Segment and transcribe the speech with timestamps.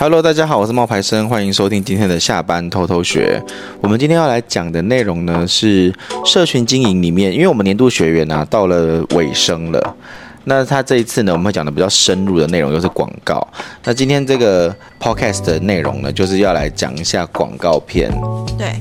[0.00, 3.42] Hello，大家好，我是冒牌生，欢迎收听今天的下班偷偷学。
[3.80, 5.92] 我们今天要来讲的内容呢是
[6.24, 9.96] 社群经营里面，因为我们年度学员啊到了尾声了，
[10.44, 13.44] 那他这一次呢我们会讲的比较深入的内容就是广告。
[13.82, 18.08] 那今天这个 podcast 的内容呢就是要来讲一下广告片。
[18.56, 18.72] 对。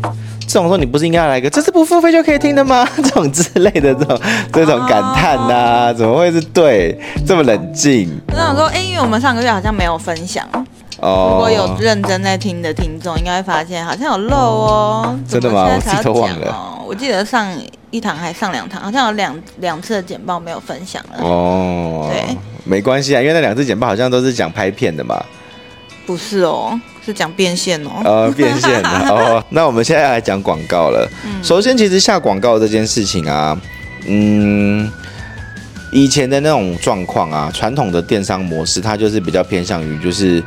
[0.47, 2.87] 这种时候你不是应该要来个这是不付费就可以听的吗？
[2.95, 4.19] 这种之类的这种
[4.53, 5.97] 这种感叹呐、啊，oh.
[5.97, 8.09] 怎么会是对这么冷静？
[8.29, 10.47] 我想说，哎，因为我们上个月好像没有分享
[10.99, 11.09] 哦。
[11.09, 11.31] Oh.
[11.31, 15.19] 如果有认真在听的听众，应该会发现好像有漏哦。
[15.27, 15.69] 真的吗？
[15.73, 16.83] 我自己都忘了。
[16.87, 17.47] 我记得上
[17.91, 21.19] 一堂还上两堂，好像有两两次的简报没有分享了。
[21.21, 22.11] 哦，oh.
[22.11, 25.23] 对，没关系啊，因为那两次简报好像都是讲拍片的嘛。
[26.05, 26.79] 不是哦。
[27.05, 29.41] 是讲变现哦，呃，变现的 哦。
[29.47, 31.09] 那我们现在要来讲广告了。
[31.25, 33.57] 嗯，首先，其实下广告这件事情啊，
[34.05, 34.91] 嗯，
[35.89, 40.43] 以前的那种状况啊，传统的电商模式，它就是比较偏向于就是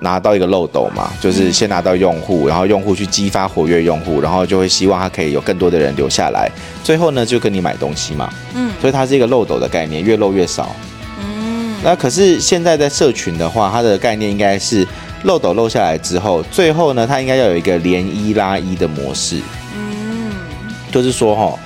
[0.00, 6.50] 拿到一个漏斗嘛，就是先拿到用户，然后用户去激发活跃用户，然后就会希望他可以有更多的人留下来，
[6.82, 8.32] 最后呢就跟你买东西嘛。
[8.54, 10.74] 嗯，所以它是一个漏斗的概念，越漏越少。
[11.20, 14.86] 嗯，那可是现在在社群的话，它的概念应该是。
[15.24, 19.40] 漏斗漏下来之后，最后呢，它应该要有一个涟漪拉一的模式。
[19.76, 20.30] 嗯，
[20.92, 21.58] 就是说哈，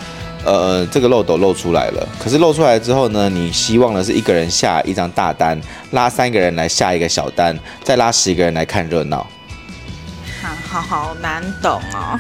[0.45, 5.61] 呃，这个漏斗漏出来了，可是漏出来之后呢，你希望的是一个人下一张大单，
[5.93, 9.27] 拉三个人来下一个小单，再拉十个人来看热闹。
[10.43, 12.19] 好好好难懂哦。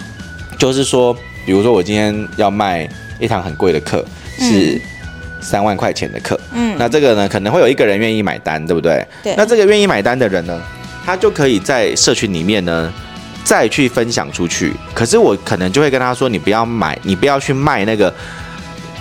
[0.58, 1.12] 就是说，
[1.44, 4.04] 比如说我今天要卖一堂很贵的课，
[4.38, 4.80] 是
[5.40, 6.38] 三万块钱的课。
[6.52, 9.04] 嗯，那这个呢，可能会有一个人愿意买单，对不对？
[9.24, 9.34] 对。
[9.36, 10.62] 那这个愿意买单的人呢？
[11.04, 12.92] 他就可以在社群里面呢，
[13.44, 14.72] 再去分享出去。
[14.94, 18.12] 可是我可能就会跟他说：“你不要买，你不要去卖那个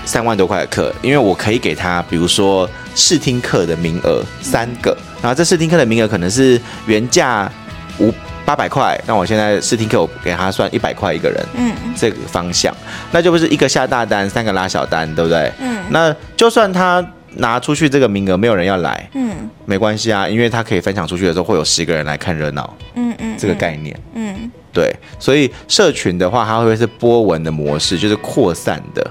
[0.05, 7.51] 三万多块的课，因为我可以给他，比如说试听课的名额三个，然后这试听课的名额可能是原价
[7.99, 8.13] 五
[8.45, 12.75] 八百块，那我现在试听课我给他算一百块一个人，嗯，这个方向，
[13.11, 15.51] 那就不是一个下大单，三个拉小单，对不对？
[15.59, 17.05] 嗯，那就算他。
[17.37, 29.05] 拿出去这个名额，没有人要来，嗯，没关系啊，因为他可以分享出去的时候，会有十个人来看热闹，嗯嗯，这个概念，嗯，对，所以社群的话，它会是波纹的模式，就是扩散的。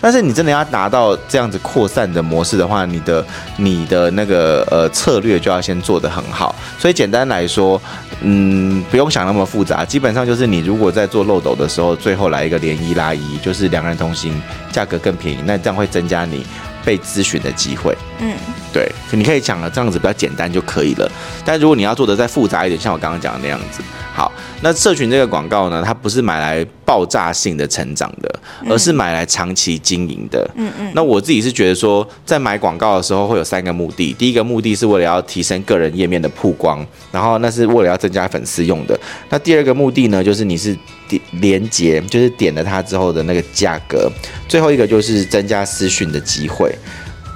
[0.00, 3.24] 但是你真的要拿到这样子扩散的模式的话，你的
[3.56, 6.54] 你的那个呃策略就要先做得很好。
[6.78, 7.80] 所以简单来说，
[8.20, 14.38] 嗯，不用想那么复杂，基本上就是你如果在做漏斗的时候，最后来一个连一拉一，就是两个人同行，
[14.70, 16.44] 价格更便宜，那这样会增加你
[16.84, 17.96] 被咨询的机会。
[18.20, 18.32] 嗯，
[18.72, 21.10] 对，你可以讲了这样子比较简单就可以了。
[21.44, 23.82] 但如果你要做的再复杂一点，像我刚刚讲的那样子。
[24.12, 24.30] 好，
[24.60, 28.40] 那社群这个广告呢，它不是买来爆炸性的成长的，
[28.70, 30.48] 而是买来长期经营的。
[30.54, 30.92] 嗯嗯。
[30.94, 34.12] 那我自己是觉得说，在买广告的时候会有三个目的。
[34.12, 38.96] 第一个目的是为了要提升个人页面的曝光，然后那是为了要增加粉丝用的。
[39.28, 40.76] 那第二个目的呢，就是你是
[41.18, 44.10] 点连接，就是点了它之后的那个价格。
[44.48, 46.74] 最后一个就是增加私讯的机会。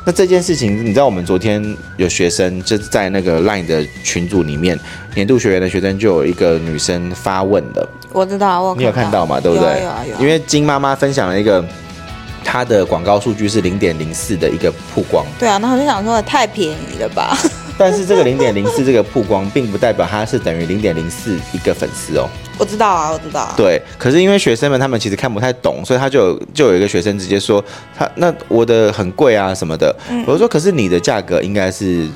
[0.04, 1.62] 那这件事情，你知道，我们昨天
[1.98, 4.78] 有学生就是在那个 Line 的群组里面，
[5.14, 9.38] 年度学员的学生就有一个女生发问的，我知道，我你有看到吗？
[9.38, 9.82] 对不对？
[9.82, 10.20] 有有有。
[10.20, 11.62] 因为金妈妈分享了一个
[12.42, 17.36] 她的广告数据是零点零四的一个曝光，对啊，那我就想说太便宜了吧？
[17.78, 22.28] 但是这个零点零四这个曝光，并不代表它是等于零点零四一个粉丝哦。
[22.58, 23.54] 我知道啊，我知道啊。
[23.56, 27.64] 对，可是因为学生们他们其实看不太懂，所以他就有就有一个学生直接说
[27.96, 29.94] 他那我的很贵啊什么的。
[30.10, 30.24] 嗯。
[30.26, 32.08] 我说可是你的价格应该是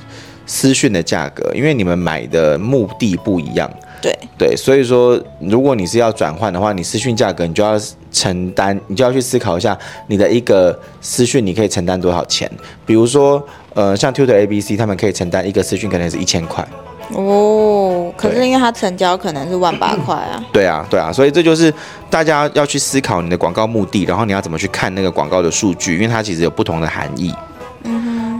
[0.44, 3.70] 私讯的价格，因为你们买的目的不一样。
[4.02, 7.80] 对对，所以说如果你是要转换的话，你私讯价格你就要
[8.10, 12.50] 承担，你就要去思考一下你的一个私讯你可以承担多少钱。
[12.84, 13.42] 比如说
[13.74, 16.66] 呃，像 Tutor ABC 他们可以承担一个私讯可能是一千块。
[17.14, 20.42] 哦，可是因为它成交可能是万八块啊。
[20.52, 21.72] 对啊，对啊，所以这就是
[22.10, 27.32] 大家要去思考你的广告目的，然后你要怎么去看那个广告的数据，因为它其实有不同的含义。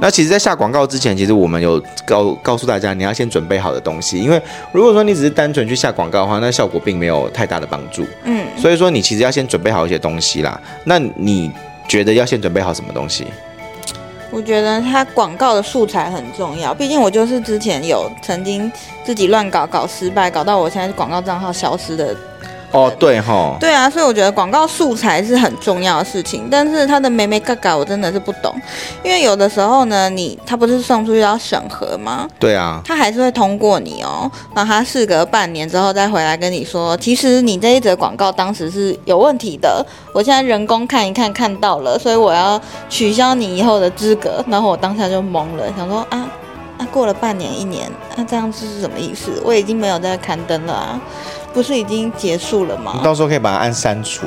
[0.02, 8.04] 那其实，在下广告之前，其实我们有告告诉大家，你要先准备好的东西，因为如果说你只是单纯去下广告的话，那效果并没有太大的帮助。
[8.24, 8.44] 嗯。
[8.58, 10.60] 所以说，你其实要先准备好一些东西啦。
[10.82, 11.48] 那你
[11.86, 13.26] 觉得要先准备好什么东西？
[14.32, 18.70] 我觉得它广告的素材很重要，毕竟我就是之前有曾经
[19.04, 22.16] 自己乱搞搞失败，搞到我现在广告账号消失的。
[22.72, 28.54] 哦，对哈，对啊，所以我觉得广告素材是很重要的事情，但是他的眉眉嘎嘎我真的是不懂，
[29.04, 32.26] 因为有的时候呢，你他不是送出去要审核吗？
[32.38, 39.84] 对啊，他还是会通过你哦，然后他事隔半年之后再回来跟你说，其实你这一则广告当时是有问题的，
[40.14, 46.26] 我现在人工看一看看到了，所以我要取消你以后的资格，然后我当下就懵了，想说啊。
[46.78, 47.86] 啊，过了半年一年，
[48.16, 49.30] 那、啊、这样子是什么意思？
[49.44, 50.98] 我已经没有在刊登了啊，
[51.52, 52.92] 不是已经结束了吗？
[52.96, 54.26] 你到时候可以把它按删除。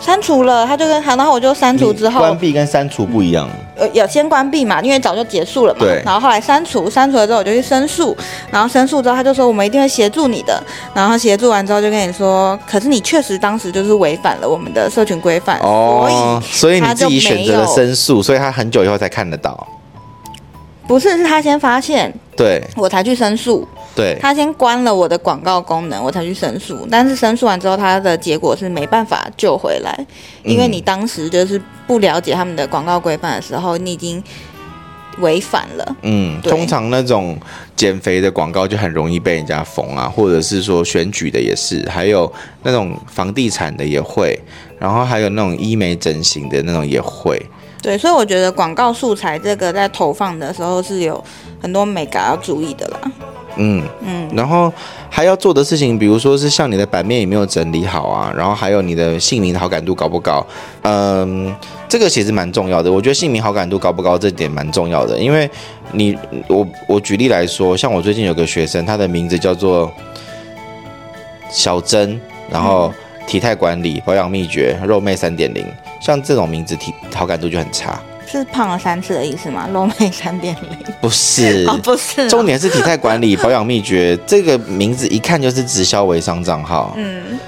[0.00, 3.48] 删除了，他就跟好，然后我就删除之后，关闭跟删除不一样。
[3.76, 5.80] 呃，有先关闭嘛，因为早就结束了嘛。
[5.80, 6.00] 对。
[6.04, 8.16] 然后后来删除，删除了之后我就去申诉，
[8.52, 10.62] 然后申诉之后他就说我们一定会协助你的，
[10.94, 15.58] 然后协助完之后就跟你说，可是你确实当时就是违反了我们的社群规范。
[15.62, 16.40] 哦。
[16.48, 19.66] 所以你自己选择了申诉，所以他很久以后才看得到。
[20.86, 23.66] 不是，是他先发现，对，我才去申诉。
[23.96, 26.86] 对，他先关了我的广告功能，我才去申诉。
[26.88, 30.06] 但是申诉完之后，他的结果是没办法救回来，
[30.44, 34.22] 因为你当时就是不了解他们的广告规范的时候，你已经
[35.18, 35.96] 违反了。
[36.02, 37.36] 嗯，通常那种
[37.74, 42.32] 减肥的广告就很容易被人家封啊，或者是说选举的也是，还有
[42.62, 44.40] 那种房地产的也会，
[44.78, 47.44] 然后还有那种医美整形的那种也会。
[47.80, 51.22] 对，所以我觉得广告素材这个在投放的时候是有
[51.60, 52.98] 很多美感要注意的啦。
[53.60, 54.72] 嗯嗯，然后
[55.10, 60.46] 还要做的事情，比如说是像你的版面有没有整理好啊，然后还有你的姓名好感度高不高？
[60.82, 61.52] 嗯，
[61.88, 62.92] 这个其实蛮重要的。
[62.92, 65.50] 我觉得姓名好感度高不高这点蛮重要的，因为
[65.90, 66.16] 你
[66.46, 69.90] 我我举例来说，像我最近有个学生，他的名字叫做
[71.50, 72.92] 小珍，然后
[73.26, 75.66] 体态管理保养秘诀肉妹三点零，
[76.00, 78.00] 像这种名字体好感度就很差。
[78.30, 79.66] 是胖了三次的意思吗？
[79.72, 86.94] 肉妹三点零不是， 哦、不是，重点是体态管理保养秘诀这个名字一看就是直销微商账号。
[86.96, 87.38] 嗯，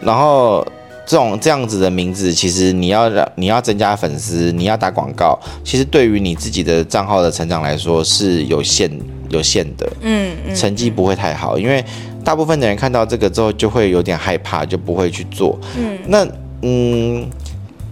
[0.00, 0.64] 然后
[1.04, 8.90] 这种这样子的名字，其实你要让你要增加粉丝，你要打广告，其实对于你自己的账号的成长来说是有限
[9.30, 9.90] 有限的。
[10.02, 11.84] 嗯，嗯，成绩不会太好，因为
[12.22, 15.58] 大部分的人看到这个之后就会有点害怕，就不会去做。
[15.76, 16.26] 嗯，那
[16.62, 17.28] 嗯。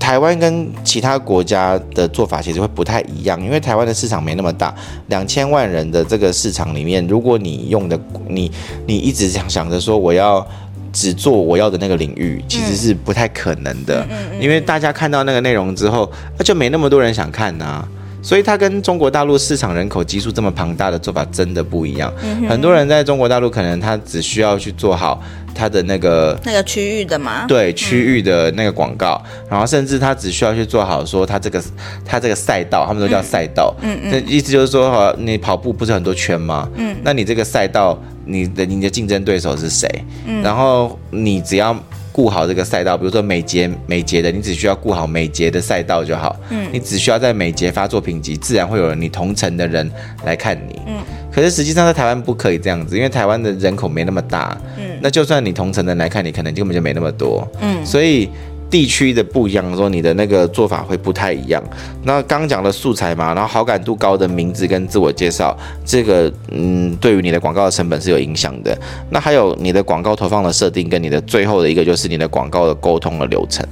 [0.06, 4.72] 台湾跟其他国家的做法其实会不太一样，因为台湾的市场没那么大，
[5.08, 7.98] 两千万人的这个市场里面，如果你用的
[8.28, 8.48] 你
[8.86, 10.46] 你一直想想着说我要
[10.92, 14.06] 只做我要的那个领域，其实是不太可能的，
[14.40, 17.84] 因为大家看到那个内容之后，那就没那么多人想看呐。
[18.26, 22.12] 所以它跟中国大陆市场人口基数这么庞大的做法真的不一样。
[22.48, 25.22] 很多人在中国大陆可能他只需要去做好。
[25.58, 27.46] 他的那个那个区域的嘛？
[27.48, 31.64] 对，区域的那个广告，嗯、然后甚至他只需要去做好说他这个
[32.04, 36.68] 他这个赛道，他们都叫赛道，嗯嗯，意思就是说哈，你跑步不是很多圈吗？
[36.74, 39.88] 嗯，那你这个赛道，你的你的竞争对手是谁？
[40.26, 41.74] 嗯，然后你只要
[42.16, 49.90] 顾好这个赛道，比如说美睫美睫的，你只需要顾好美睫的赛道就好，嗯，你只需要在美睫发作品集，自然会有你同城的人
[50.24, 50.94] 来看你，嗯。
[51.30, 54.56] 可是实际上在台湾不可以这样子，因为台湾的人口没那么大。
[54.78, 57.46] 嗯，那就算你同城的人来看你，可能根本就没那么多。
[57.60, 58.30] 嗯，所以
[58.70, 61.62] 地区的不一样，说你的那个做法会不太一样。
[62.04, 68.76] 那刚讲的素材嘛，然后好感度高的名字跟自我介绍，这个嗯，对于你的广告的成本是有影响的。
[69.10, 73.66] 那还有你的广告投放的设定，跟你的最后的一个就是你的广告的沟通的流程。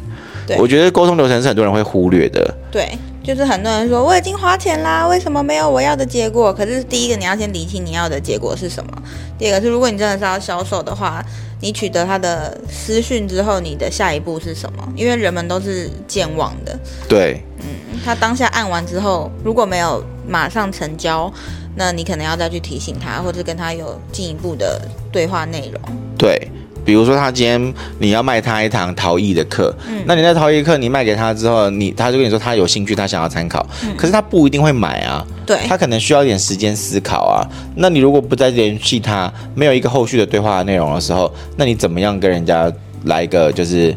[0.46, 2.54] 对，我觉得沟通流程是很多人会忽略的。
[2.70, 2.88] 对。
[3.24, 6.52] 就是很多人说我已经花钱啦，为什么没有我要的结果？
[6.52, 8.92] 可是第一个你要先理清你要的结果是什么。
[9.38, 11.24] 第二个是，如果你真的是要销售的话，
[11.64, 14.86] 你取得他的私讯之后，你的下一步是什么？
[14.94, 16.78] 因为人们都是健忘的。
[17.08, 21.32] 对，嗯，他当下按完之后，如果没有马上成交，
[21.74, 24.78] 那你可能要再去提醒他，或者跟他有进一步的
[25.10, 25.80] 对话内容。
[26.18, 26.50] 对。
[26.84, 37.46] 比如说，他今天你要卖他一堂陶艺的课，嗯，那你在陶艺课你卖给他之后，你他就跟你说他有兴趣，他想要参考，嗯，可是他不一定会买啊，对，他可能需要一点时间思考啊。
[37.76, 42.70] 那你如果不再联系他，没有一个后续的对话的内容的时候，那你怎么样跟人家
[43.04, 43.96] 来一个就是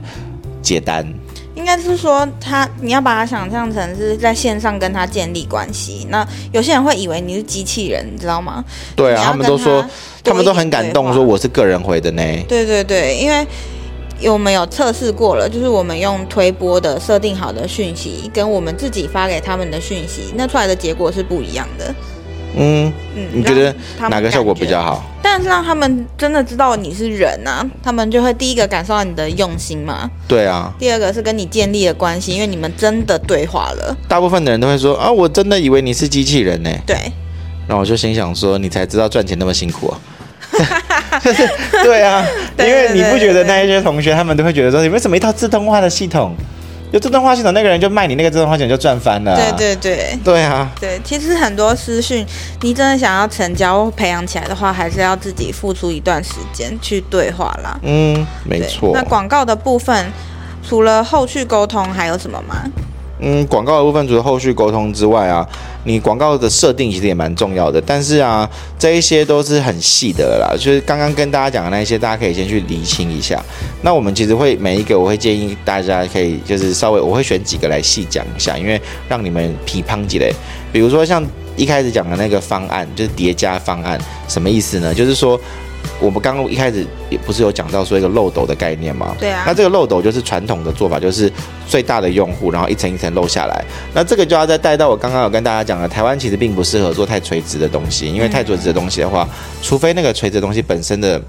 [0.61, 1.05] 接单？
[1.67, 6.07] 应该是说他，你要把它想象成是在线上跟他建立关系。
[6.09, 8.63] 那有些人会以为你是机器人，你知道吗？
[8.95, 9.85] 对啊，他们都说，
[10.23, 12.23] 他们都很感动，说我是个人回的呢。
[12.47, 13.45] 对对对，因为
[14.31, 21.93] 我们有测试过了，就是我们用推播的设定好的讯息，跟我们自己发给他们的讯息，那出来的结果是不一样的。
[22.55, 23.75] 嗯嗯，你觉得
[24.09, 25.03] 哪个效果比较好？
[25.21, 30.09] 但是让他们真的知道你是人啊，他们就会第一个感受到你的用心嘛。
[30.27, 30.73] 对啊。
[30.79, 33.95] 第二个是跟你建立了关系，因为你们真的对话了。
[34.07, 36.69] 大部分的人都会说啊，我真的以为你是机器人呢。
[36.85, 36.95] 对。
[37.67, 39.99] 然后我就心想说，你才知道赚钱那么辛苦 啊。
[41.83, 42.25] 对啊，
[42.59, 46.33] 因为你不觉得那一些同学他们都会觉得说，你为什么一套自动化的系统？
[46.91, 49.35] 有自动化系统，那个人就卖你那个自动化系统就赚翻了。
[49.35, 52.25] 对对对，对啊，对，其实很多私讯，
[52.61, 57.77] 你真的想要成交培养起来的话，还是要自己付出一段时间去对话啦。
[57.83, 58.91] 嗯，没错。
[58.93, 60.11] 那广告的部分，
[60.67, 62.63] 除了后续沟通，还有什么吗？
[63.19, 65.47] 嗯，广告的部分除了后续沟通之外啊，
[65.85, 67.81] 你广告的设定其实也蛮重要的。
[67.81, 68.47] 但是啊，
[68.77, 73.43] 这一些都是很细的啦，就是刚刚跟大家讲的那些，大家可以先去厘清一下。
[73.81, 80.29] 那我们其实会每一个，我会建议大家可以就是稍微，我会选几个来细讲一下，因为让你们批判起来。
[80.71, 84.93] 比如说像一开始讲的那个方案，就是叠加方案，什么意思呢？
[84.93, 85.39] 就是说。
[85.99, 89.15] 我们刚刚一开始也不是有讲到说一个漏斗的概念吗？
[89.19, 89.43] 对啊。
[89.45, 91.31] 那这个漏斗就是传统的做法，就是
[91.67, 93.63] 最大的用户，然后一层一层漏下来。
[93.93, 99.27] 那这个就要再带到我刚刚有跟大家讲的，台湾其实并不适合做太垂直的东西，因为太垂直的东西的话，
[99.61, 101.21] 除非那个垂直的东西本身的。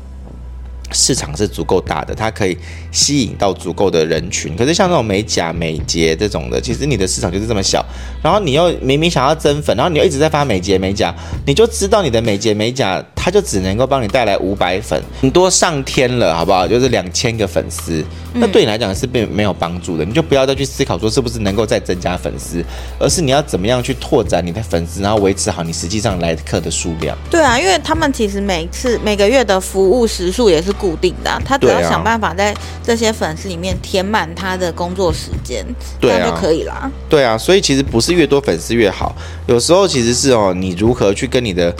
[0.90, 2.56] 市场是足够大的，它可以
[2.90, 4.56] 吸引到足够的人群。
[4.56, 7.84] 可是像那种美甲、美睫这种的，其实你的市场就是这么小。
[8.22, 16.66] 然后你又明明想要增粉，然后你又一直在发美睫、美甲，你就知道你的美睫、美甲，它就只能够帮你带来五百粉，很多上天了，好不好？
[16.66, 20.04] 就是两千个粉丝，那对你来讲是并没有帮助的。
[20.06, 22.64] 你就不要再去思考说是不是能够再增加粉丝，
[22.98, 27.14] 而是你要怎么样去拓展你的粉丝，然后维持好你实际上来客的数量。
[27.30, 30.72] 对啊，因为他们其实每次每个月的服务时数也是。
[30.78, 32.54] 固定的、啊，他只要想办法在
[32.84, 35.66] 这些粉丝里面填满他的工作时间，
[36.00, 36.88] 这样就可以啦。
[37.08, 39.12] 对啊，所以其实不是越多粉丝越好，
[39.48, 41.74] 有时候其实是哦，你如何去跟你的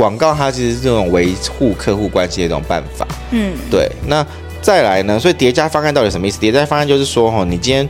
[0.00, 3.06] 广告，它其实是这种维护客户关系的一种办法。
[3.32, 3.86] 嗯，对。
[4.06, 4.26] 那
[4.62, 5.20] 再来呢？
[5.20, 6.40] 所以叠加方案到底什么意思？
[6.40, 7.86] 叠加方案就是说，哦，你今天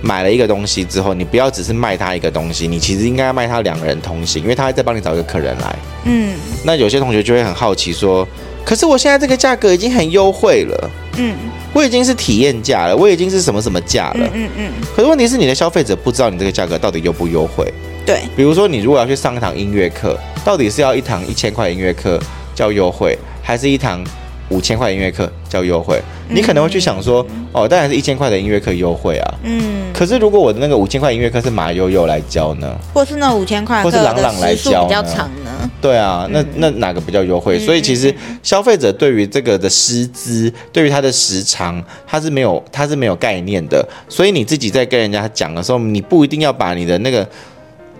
[0.00, 5.76] 买了一个东西之后，你不要只是卖他一个东西，你其实应该要卖他两个人同行，因为他会再帮你找一个客人来。
[6.04, 8.24] 嗯，那有些同学就会很好奇说。
[8.64, 11.34] 可是我现在这个价格已经很优惠了，嗯，
[11.72, 14.72] 我已经是体验价了，我已经是什么什么价了，嗯嗯，嗯。
[14.94, 17.66] 可是问题是你的消费者不知道你这个价格到底优不优惠，
[18.06, 18.20] 对。
[18.36, 22.20] 比如说你如果要去上一堂音乐课，到底是要一堂一千块音乐课
[22.54, 24.04] 叫优惠，还是一堂？
[24.48, 29.34] 五千块音乐课叫优惠，你可能会去想说，哦，当然是一千块的音乐课优惠啊。
[29.44, 29.90] 嗯。
[29.94, 32.76] 可是如果我的那个五千块音乐课是马悠悠来教呢？
[32.92, 35.70] 或是那五千块，或是朗朗来教比较长呢？
[35.80, 37.58] 对啊，那那哪个比较优惠？
[37.58, 43.82] 所以其实消费者对于这个的师资，对于他的时长，他是没有他是没有概念的。
[44.06, 47.26] 所以你自己在跟人家讲的时候，你不一定要把你的那个。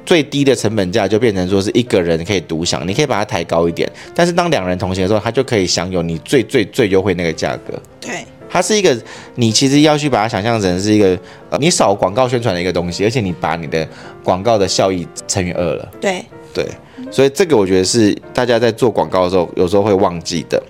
[0.05, 7.81] 最低的成本价就变成说是一个人可以独享，你可以把它抬高一点，但是当两人同行的时候，他就可以享有你最最最优惠那个价格。
[8.01, 8.97] 对，它是一个
[9.37, 11.19] 你其实要去把它想象成是一个
[11.51, 13.87] 呃你少广告宣传的一个东西，而且你把你的
[14.25, 15.89] 广告的效益乘以二了。
[16.01, 16.67] 对对，
[17.11, 20.63] 所以这个我觉得是大家在做广告的时候有时候会忘记的。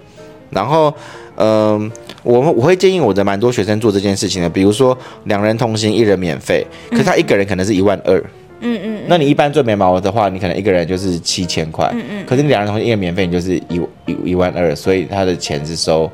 [0.50, 0.92] 然后
[1.36, 8.18] 嗯、呃，我我会建议我的蛮多学生做这件事情的，比如说两人同行一人免费，可是他一个人可能是一万二。
[8.18, 8.24] 嗯
[8.62, 16.10] 嗯嗯，那你一般做眉毛的话，你可能一个人就是七千块，嗯嗯，可是你两人同时一个免费，你就是一一一万二，所以他的钱是收，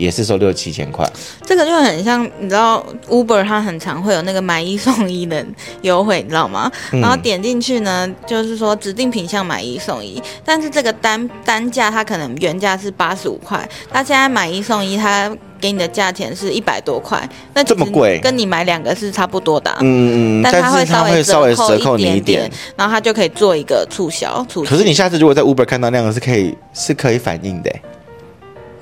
[0.00, 1.08] 也是收六七千块。
[1.44, 5.44] 这个就很像，你知道 Uber 它很常会有那个买一送一的
[5.82, 6.70] 优惠，你知道吗？
[6.90, 15.30] 然后点进去呢，就是说指定品项买一送一，但是这个单单价它可能原价是八十五块，它现在买一送一，它。
[15.60, 19.70] 给你的价钱是一百多块，那这么贵，跟你买两个是差不多的。
[19.80, 24.70] 嗯嗯，但它会稍微稍微折扣你一点，然后它就可以做一个促销促销。
[24.70, 27.70] 可是你下次如果在 Uber 看到那样是可以是可以反映的。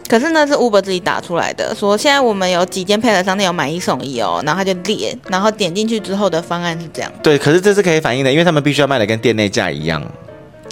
[0.09, 7.13] 可是呢是 Uber 自己打出来的，说现在我们有几间配合商店有买一送一哦，然后他就列，然后点进去之后的方案是这样。
[7.23, 10.03] 对，可是这是可以反映的，因为他们必须要卖的跟店内价一样。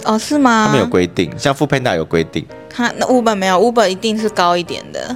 [0.03, 0.65] 哦，是吗？
[0.67, 2.45] 他们有规定，像 Foodpanda 有规定。
[2.69, 5.15] 他那 Uber 没有，Uber 一定是高一点的。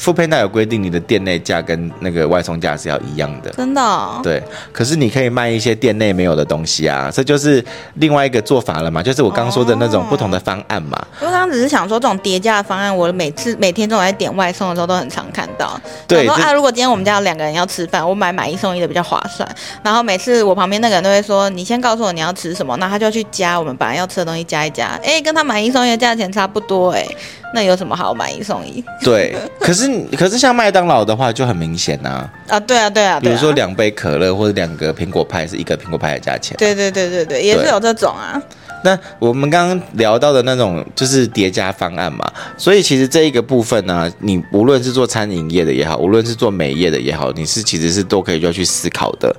[0.00, 3.50] Foodpanda 有规定，你的店内价跟那个外送价是要一样的。
[3.50, 4.18] 真的哦？
[4.22, 4.42] 对，
[4.72, 7.62] 可是你可以卖一些店内没有的东西啊，这就是
[7.96, 10.98] 另外一个做法了嘛，就是我刚说的那种不同的方案嘛。
[11.20, 15.78] 我刚刚只是想说，这种叠加的方案，我每次每天都在点外送的时候都很常看到。
[16.08, 19.46] 对，说啊，如果今天我们家有两个人要吃饭，我买买一送一的比较划算。
[19.82, 27.06] 然后每次我旁边那个人都会说，你先告诉我你要吃什么，那他就去加我们本来要吃的东西加一加，哎，跟他买一送一的价钱差不多，哎。
[27.52, 28.82] 那有什么好买一送一？
[29.02, 32.28] 对，可是可是像麦当劳的话就很明显呐。
[32.48, 33.18] 啊，对啊，对啊。
[33.20, 36.56] 比如说两杯可乐或者两个苹果派是一个苹果派的价钱。
[36.58, 38.40] 对对对对对，也是有这种啊。
[38.82, 42.24] 那我们刚刚聊到的那种就是叠加方案嘛，
[42.56, 49.34] 所以其实这一个部分呢，你无论是做餐饮业的也好，无论是做美业的也好，你是其实是都可以就要去思考的。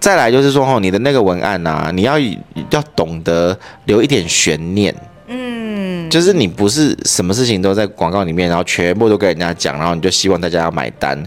[0.00, 2.18] 再来就是说，哦，你的那个文案啊，你要
[2.70, 4.92] 要懂得留一点悬念。
[6.12, 11.18] 就是你不是什么事情都在广告里面，然后全部都跟人家讲，然后你就希望大家要买单，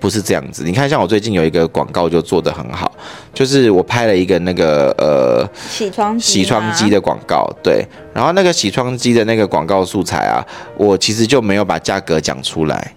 [0.00, 0.64] 不是这样子。
[0.64, 2.90] 你看，像我最近有一个广告就做得很好，
[3.32, 10.44] 就是我拍了一个那个呃洗窗洗窗机的广告，对，然后那个洗窗机的那个广告素材啊，
[10.76, 12.92] 我其实就没有把价格讲出来。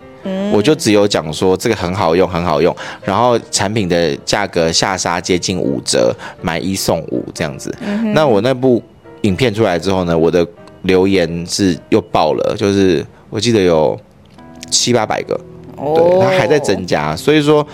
[0.51, 6.11] 我就只有讲说这个很好用，很好用，然后产品的价格下杀接近五折，
[6.41, 7.71] 买一送五这样子。
[8.15, 8.81] 那我那部
[9.21, 10.43] 影片出来之后呢，我的
[10.85, 13.99] 留言是又爆了，就是我记得有
[14.71, 15.39] 七八百个，
[15.75, 17.15] 对，它还在增加。
[17.15, 17.65] 所以说，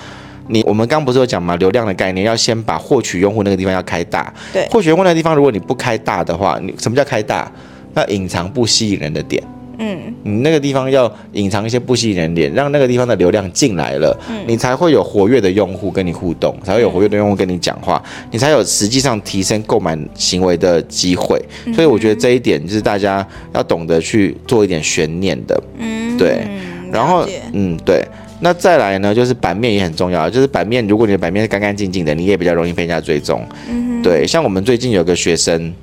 [0.47, 1.55] 你我们刚不是有讲嘛？
[1.57, 4.33] 流量的概念要先把获取用户那个地方要开大。
[4.51, 7.51] 对，获取用户那个地方，如果你不开大的话，你什么叫开大？
[7.93, 9.43] 那隐藏不吸引人的点。
[9.83, 21.43] 嗯，你那个地方要隐藏一些不吸引人点，让那个地方的流量进来了，嗯，你才会有活跃的用户跟你互动，才会有活跃的用户跟你讲话，嗯，你才有实际上提升购买行为的机会。
[21.73, 26.43] 所以我觉得这一点就是大家要懂得去做一点悬念的，嗯，对。
[26.91, 28.05] 然后，嗯，对。
[28.41, 33.43] 那再来呢，就是版面也很重要，就是版面，如果你的版面是干干净净的，你也比较容易被人家追踪。
[33.67, 34.27] 嗯，对。
[34.27, 35.73] 像我们最近有个学生。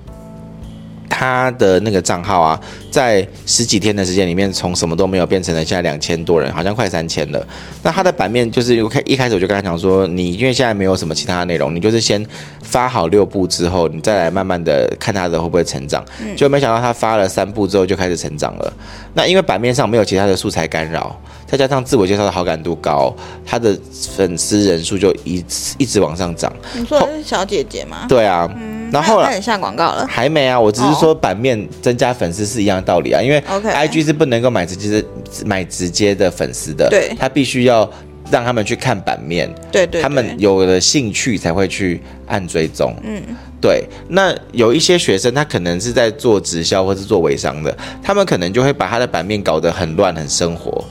[1.08, 2.60] 他的那个账号啊，
[2.90, 7.46] 在十几天的时间里面，从什么都没有变成了现在两千多人，好像快三千了。
[7.82, 12.24] 那他的版面就是，我开一开始我就跟他讲说，你因为现在没有什么其他的内容，你就是先
[12.62, 16.04] 发好六部之后，你再来慢慢的看他的会不会成长。
[16.36, 18.72] 就没想到他发了三部之后就开始成长了。
[19.14, 23.76] 那因为版面上没有其他的素材干扰，再加上自我介绍的好感度高，他的
[24.14, 25.44] 粉丝人数就一
[25.78, 26.52] 一直往上涨。
[26.74, 28.06] 你说的是小姐姐吗？
[28.08, 28.48] 对啊。
[28.56, 30.06] 嗯然后开始下广告了？
[30.06, 35.08] 还没啊，我只是说版面增加粉丝是一样的道理啊，因为 IG 是不能够买直接的
[35.44, 37.88] 买直接的粉丝的，对，他必须要
[38.30, 43.22] 让他们去看版面，对对，他们有了兴趣才会去按追踪，嗯，
[43.60, 43.84] 对。
[44.08, 50.84] 那有一些学生他可能是在做直销或是做微商的，他们可能就会把他的版面搞得很乱很生活。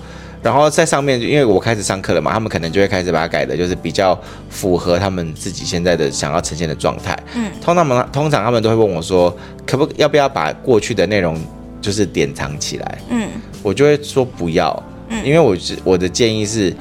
[0.44, 4.18] 然后在上面，因为我开始上课了嘛，他们可能就会开始把它改的，就是比较
[4.50, 7.18] 符合他们自己现在的想要呈现的状态。
[7.36, 11.38] 嗯，通常们通常他们都会问我说，可不要不要把过去的内容
[11.82, 12.98] 就是典藏起来？
[13.10, 13.28] 嗯，
[13.62, 16.74] 我就会说不要，嗯，因为我我的建议是，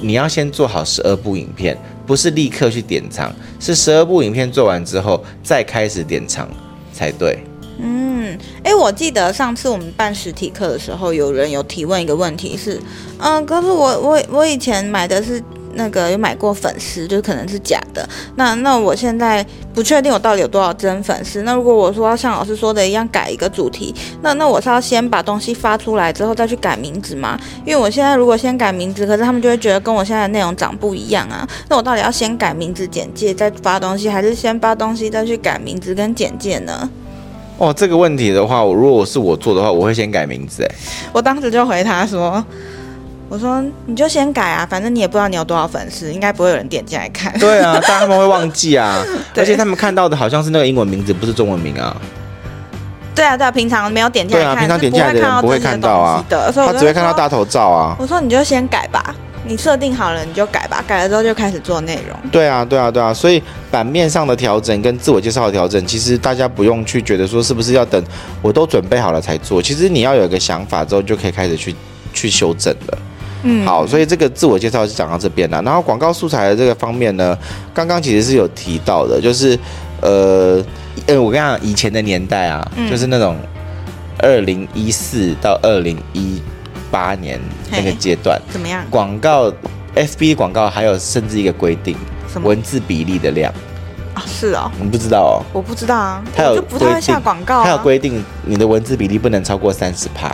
[0.00, 1.76] 你要先做好十二部影片，
[2.06, 6.48] 不是立刻去典藏，是十二部影片做完之后再开始典藏
[6.92, 7.38] 才对。
[7.82, 12.80] 嗯，哎，我记得上次我们办实体课的时候，有人有提问一个问题是，
[13.18, 15.42] 嗯，可是我我我以前买的是
[15.74, 18.08] 那个有买过粉丝，就可能是假的。
[18.36, 21.42] 那那我现在不确定我到底有多少真粉丝。
[21.42, 27.38] 那如果我说要像老师说的一样改一个主题，那那我是要先把东西发出来之后再去改名字吗？
[27.64, 31.48] 因为我现在如果先改名字，可是他们就会觉得跟我现在的内容长不一样啊。
[31.68, 36.90] 那我到底要先改名字简介再发东西，还是先发东西再去改名字跟简介呢？
[37.60, 40.62] 哦，这个问题的话，我如果是我做的话，我会先改名字。
[40.64, 40.74] 哎，
[41.12, 42.42] 我当时就回他说
[43.28, 49.04] ：“我说你就先改啊，反正你也不知道你有多少粉丝，应该不会有人点进来看。”对啊， 但他们会忘记啊，
[49.36, 51.94] 而且他们看到的好像是那个英文名字，不是中文名啊。
[53.14, 57.94] 对啊，对啊，平常没有点进来看，对啊，平常点进来的人不会看到啊，他只会看到大头照啊。
[57.98, 59.14] 我说你就先改吧。
[59.50, 60.82] 你设定好了，你就改吧。
[60.86, 62.16] 改了之后就开始做内容。
[62.30, 63.12] 对啊，对啊，对啊。
[63.12, 68.00] 所以版面上的调整跟自我介绍的调整，其实大家不用去觉得说是不是要等
[68.40, 69.60] 我都准备好了才做。
[69.60, 71.74] 其实你要有一个想法之后，就可以开始去
[72.14, 72.98] 去修正了。
[73.42, 73.84] 嗯，好。
[73.84, 75.60] 所以这个自我介绍就讲到这边了。
[75.62, 77.36] 然后广告素材的这个方面呢，
[77.74, 79.58] 刚刚其实是有提到的，就是
[80.00, 80.64] 呃，
[81.08, 83.36] 呃，我跟你讲，以前的年代啊，嗯、就是那种
[84.20, 86.40] 二零一四到二零一。
[86.90, 88.84] 八年那个阶段怎么样？
[88.90, 89.52] 广告
[89.94, 91.96] ，FB 广告还有甚至一个规定，
[92.42, 93.52] 文字比例的量
[94.14, 95.36] 啊，是哦，你不知道哦？
[95.52, 100.28] 我不知道啊，他有就不太会下广告，他有规定你的文字比例不能超过三十趴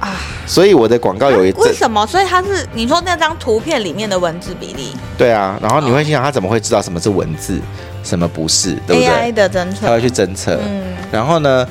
[0.00, 2.06] 啊，所以我的广告有一为什么？
[2.06, 4.94] 所以它是你说那张图片里面的文字比例？
[5.16, 7.60] 对啊，然后你会心想他怎么会知道什么是文字，
[8.02, 8.74] 什么不是？
[8.86, 11.66] 对不对？AI 的侦测，他会去侦测，嗯，然后呢？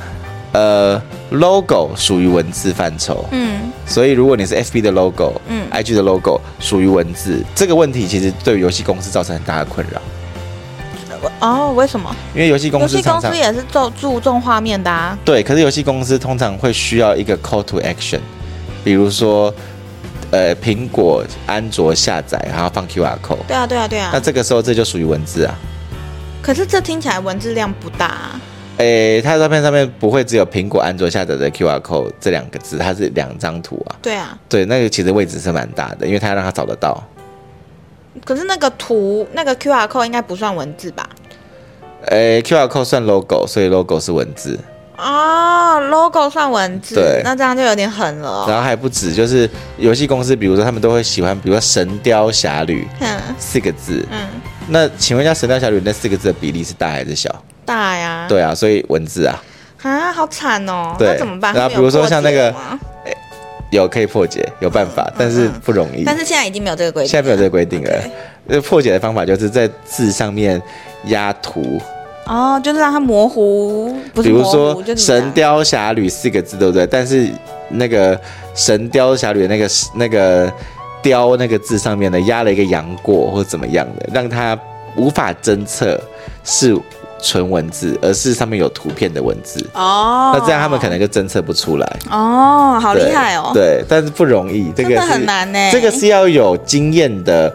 [0.56, 10.02] 呃，logo 属于文字范畴，嗯，所以如果你是 FB 的 logo，嗯，IG 的 logo 属于文字，这个问题其实对于游戏公司造成很大的困扰。
[11.42, 12.16] 哦，为什么？
[12.34, 15.18] 因为游戏公司游戏公司也是注注重画面的啊。
[15.26, 18.22] 对，可是游戏公司通常会需要一个 call to action，
[18.82, 19.54] 比如说，
[20.32, 23.44] 呃，苹果、安卓下载，然后放 QR code。
[23.46, 24.12] 对啊，对啊，对啊。
[24.14, 25.54] 那这个时候这就属于文字啊。
[26.42, 28.40] 可是这听起来文字量不大啊。
[28.78, 33.96] 诶、欸，它的照片上面不会只有苹果、安卓下载的 QR code 这两个字，它是两张图啊。
[34.02, 37.02] 对啊，对，那个其实位置是蛮大的，因为它要让它找得到。
[38.24, 41.10] 可是那个图，那个 QR code 应该不算文字吧？
[42.08, 44.60] 诶、欸，QR code 算 logo，所以 logo 是文字。
[44.98, 48.46] 哦，logo 算文字，对，那这样就有点狠了、哦。
[48.48, 52.88] 然后还不止，就是游戏公司，比如说他们都会喜欢，比如说《神雕侠侣》
[53.38, 54.26] 四个字，嗯，
[54.70, 57.30] 那请问一下，《神雕侠侣》那四个字的比例是大还是小？
[57.66, 59.42] 大呀，对啊，所以文字啊，
[59.82, 61.54] 啊，好惨哦，对，那怎么办？
[61.54, 62.54] 然后比如说像那个，
[63.72, 66.04] 有可以破解，有办法，但是不容易。
[66.04, 67.92] 但是现在已经没有这个规定，现在没有这个规定了。
[68.46, 70.62] 那，破解的方法就是在字上面
[71.06, 71.82] 压图。
[72.28, 76.88] 哦，就是让它模糊，不是模糊，比如说《神雕侠侣》四个字，对不对？
[76.88, 77.30] 但是
[77.70, 78.16] 那个
[78.56, 80.52] 《神雕侠侣》的那个那个
[81.04, 84.58] “雕”那个字上面呢，压了一个杨过或怎么样的，让它
[84.96, 86.00] 无法侦测
[86.44, 86.76] 是
[87.26, 89.60] 纯文字，而是上面有图片的文字。
[89.74, 92.00] 哦，那这样他们可能就侦测不出来。
[92.10, 93.52] 哦，好厉害哦。
[93.54, 95.60] 对，但是不容易，这个是很难呢。
[95.72, 97.52] 这个是要有经验的。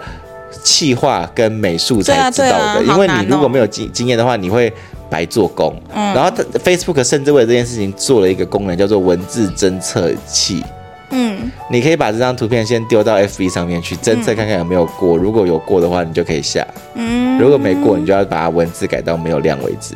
[0.64, 4.70] 气化跟美术才知道的，啊啊、因为你如果没有经经验的话，你会
[5.08, 5.74] 白做工。
[5.94, 6.30] 嗯，然后
[6.62, 10.62] Facebook 甚至为了这件事情做了一个功能，叫做文字侦测器。
[11.10, 16.66] 嗯，你可以把这张图片先丢到 FB 上面去侦测看看有没有过，如果有过的话，你就可以下。
[16.94, 19.94] 嗯，如果没过，你就要把它文字改到没有量为止。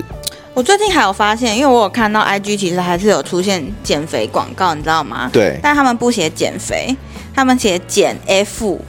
[0.53, 5.29] 我最近还有发现，因为我有看到 IG 其实还是有出现减肥广告，你知道吗？
[5.33, 6.95] 对，但他们不写减肥，
[7.35, 8.81] 他们写减 F。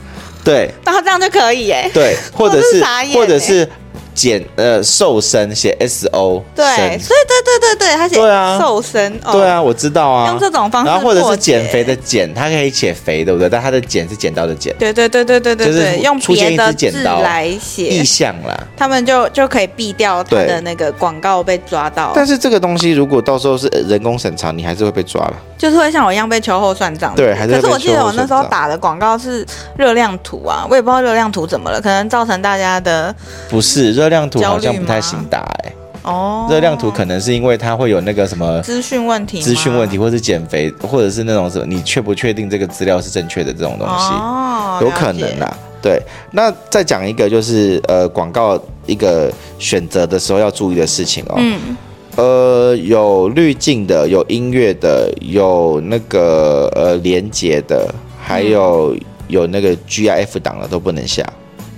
[0.44, 1.90] 对，然 后这样就可以耶。
[1.92, 3.68] 对，或者是 或者是
[4.16, 6.42] 减呃瘦身写 S O。
[6.54, 6.64] 对，
[6.98, 8.16] 所以对对对对，他写
[8.58, 9.16] 瘦身。
[9.30, 10.30] 对啊，我知道啊。
[10.30, 13.48] 用这种方式，然后或者是减肥的减，它可以写肥，对不对？
[13.48, 14.74] 但它的减是剪刀的剪。
[14.78, 18.58] 对对对对对对，就是用别的剪刀来写意象啦。
[18.76, 22.12] 他们就就可以避掉他的那个广告被抓到。
[22.14, 25.34] 但是这个东西如果到时候是人工审查，你还是会被抓了。
[25.58, 27.14] 就是会像我一样被秋后算账。
[27.14, 27.54] 对，还是。
[27.54, 29.44] 可是我记得我那时候打的广告是
[29.76, 33.14] 热量图啊，我也不知道热量图怎么了，可能造成大家的
[33.48, 35.72] 不是热量图好像不太行打哎。
[36.02, 36.46] 哦。
[36.50, 44.12] 热量图可能是因为它会有那个什么资讯问题，资讯问题，或是减肥，或者是那种什么，你确不确定这个资料是正确的这种东西？
[44.12, 45.56] 哦，有可能啦。
[45.82, 46.00] 对，
[46.32, 51.34] 那再讲一个就是呃广告一个选择的时候要注意的事情哦。
[51.38, 51.76] 嗯。
[52.16, 61.22] 呃，有滤镜的，有音乐的，有那个呃连接的，还有、嗯、有那个 GIF 档的都不能下。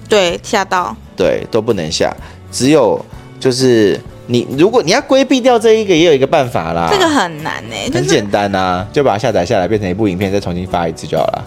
[0.08, 0.96] 对，下到。
[1.18, 2.10] 对，都不能下。
[2.50, 3.04] 只有
[3.38, 6.88] 就是你，如果你要规避掉这一个，也有一个办法啦。
[6.90, 11.44] 这个很难呢、欸，就是、很简单啊，就把它下载下来，变成一部影片，再重新发一次就好了。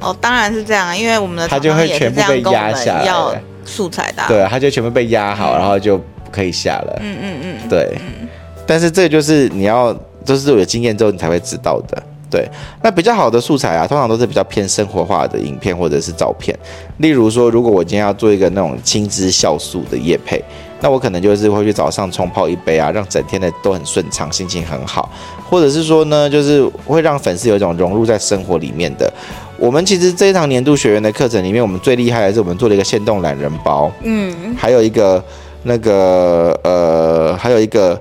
[0.00, 3.34] 哦，当然是这样，因为我们的它就会全部被压下来，要
[3.66, 4.22] 素材的。
[4.28, 6.00] 对，它就全部被压好，嗯、然后就。
[6.32, 8.28] 可以下了，嗯嗯嗯，对，嗯、
[8.64, 9.92] 但是这就是你要
[10.24, 12.48] 都、就是有经验之后你才会知道的，对。
[12.82, 16.56] 那比较好的素材啊，通常都是比较偏生活化的影片或者是照片。
[16.98, 20.42] 例如说，如果我今天要做一个那种青汁酵素的夜配，
[20.80, 25.10] 那我可能就是会去早上冲泡一杯啊，让整天的都很顺畅，心情很好。
[25.48, 29.12] 或者是说呢，就是会让粉丝有一种融入在生活里面的。
[29.58, 35.22] 我们其实这一堂年度学员的课程里面，我们最厉害的是我们做了一个限动懒人包，嗯，还有一个。
[35.62, 38.00] 那个呃，还有一个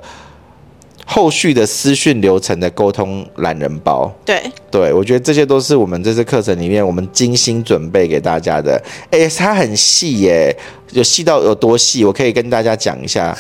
[1.12, 4.14] 后续的私讯流程的沟通懒人包。
[4.24, 8.80] 对对，我觉得这些都是我们这次课程里面我们精心准备给大家的。
[9.10, 10.56] 哎，它很细耶，
[10.92, 12.06] 有细到有多细？
[12.06, 13.36] 我可以跟大家讲一下，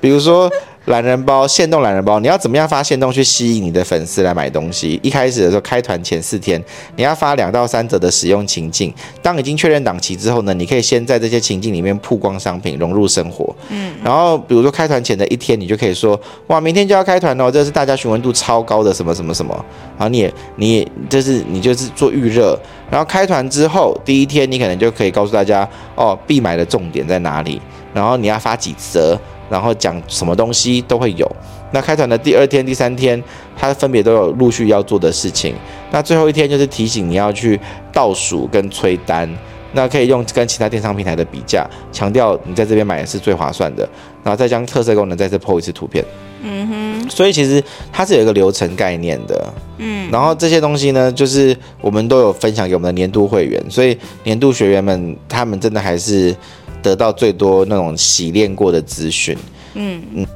[0.00, 0.50] 比如说。
[0.90, 4.98] 懒人包，限动懒人包，你要怎么样发限动去吸引你的粉丝来买东西？
[5.04, 6.60] 一开始的时候，开团前四天，
[6.96, 8.92] 你要发两到三折的使用情境。
[9.22, 13.54] 当已经确认档期之后呢，你可以先在这些情境里面曝光商品，融入生活。
[13.68, 19.54] 嗯，然后比如说开团前的一天，你就可以说，哇，明天就要开团哦，这是大家询问度超高的什么什么什么。
[19.96, 22.58] 然后你也你也就是你就是做预热，
[22.90, 27.62] 然后开团之后第一天，你可能就可以告诉大家，哦，必买的重点在哪里，
[27.94, 29.16] 然后你要发几则。
[29.50, 31.30] 然后讲什么东西都会有。
[31.72, 33.22] 那开团的第二天、第三天，
[33.56, 35.54] 它分别都有陆续要做的事情。
[35.90, 37.60] 那最后一天就是提醒你要去
[37.92, 39.28] 倒数跟催单。
[39.72, 43.88] 那可以用跟其他电商平台的比价，强调你在这边买的是最划算的。
[44.24, 46.04] 然后再将特色功能再次 po 一次图片。
[46.42, 47.08] 嗯哼。
[47.08, 49.54] 所以其实它是有一个流程概念的。
[49.78, 50.10] 嗯。
[50.10, 56.34] 然后这些东西呢，就是我们都有分享给我们的年度会员，所以年度学员们他们真的还是。
[56.82, 59.36] 得到最多那种洗练过的资讯，
[59.74, 60.26] 嗯嗯，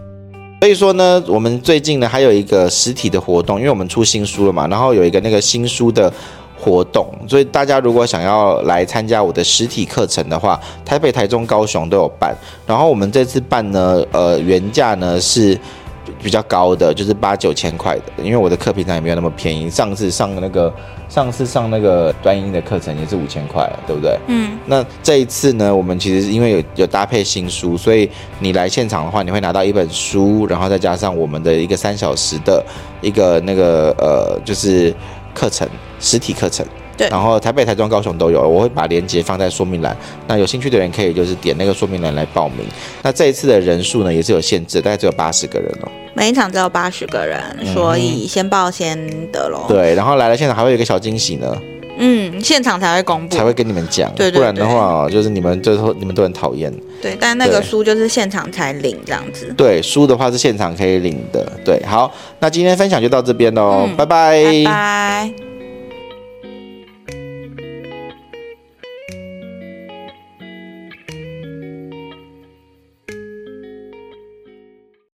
[0.60, 6.12] 所以说呢，我们最近呢还有一个实体的活动，因为我们出新书了嘛，然后有一个那个新书的
[6.58, 12.34] 活动，所以大家如果想要来参加我的实体课程的话，台北、台中、高雄都有办，
[12.66, 15.58] 然后我们这次办呢，呃，原价呢是
[16.24, 20.72] 比较高的，就是八九千块的，因为我的课平常也没有那么便宜，上次上的那个。
[21.06, 24.18] 上次上那个端音的课程也是五千块，对不对？
[24.26, 24.58] 嗯。
[24.66, 28.10] 那这一次呢，我们其实因为有有搭配新书，所以
[28.40, 32.64] 你来现场的话，你会拿到一本书，然后再加上我们的一个三小时的
[33.00, 34.92] 一个那个呃，就是
[35.32, 35.68] 课程
[36.00, 36.66] 实体课程。
[36.96, 39.96] 对，然后台北、台中、高雄都有，我会把链接放在说明栏。
[40.26, 42.58] 那有兴趣的人可以就是点那个说明栏来报名。
[43.02, 45.88] 那这一次的人数呢也是有限制，大概只有八十个人哦。
[46.14, 47.42] 每一场只有八十个人，
[47.74, 48.96] 所以先报先
[49.32, 49.64] 得喽。
[49.68, 51.56] 对，然后来了现场还会有一个小惊喜呢。
[51.96, 54.12] 嗯，现场才会公布，才会跟你们讲。
[54.16, 56.72] 对对对，不然的话，就是你们最后你们都很讨厌。
[57.00, 59.52] 对，但那个书就是现场才领这样子。
[59.56, 61.46] 对，书的话是现场可以领的。
[61.64, 64.42] 对，好，那今天分享就到这边喽，嗯，拜拜。
[64.42, 65.53] 拜拜。